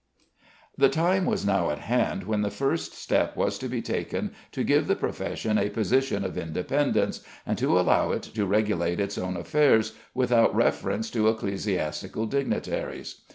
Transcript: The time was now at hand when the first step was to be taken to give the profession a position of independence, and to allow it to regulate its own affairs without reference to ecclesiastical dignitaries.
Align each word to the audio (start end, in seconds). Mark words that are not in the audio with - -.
The 0.79 0.89
time 0.89 1.27
was 1.27 1.45
now 1.45 1.69
at 1.69 1.77
hand 1.77 2.23
when 2.23 2.41
the 2.41 2.49
first 2.49 2.95
step 2.95 3.37
was 3.37 3.59
to 3.59 3.67
be 3.69 3.83
taken 3.83 4.31
to 4.51 4.63
give 4.63 4.87
the 4.87 4.95
profession 4.95 5.59
a 5.59 5.69
position 5.69 6.25
of 6.25 6.39
independence, 6.39 7.23
and 7.45 7.55
to 7.59 7.79
allow 7.79 8.11
it 8.11 8.23
to 8.23 8.45
regulate 8.47 8.99
its 8.99 9.19
own 9.19 9.37
affairs 9.37 9.93
without 10.15 10.55
reference 10.55 11.11
to 11.11 11.27
ecclesiastical 11.27 12.25
dignitaries. 12.25 13.21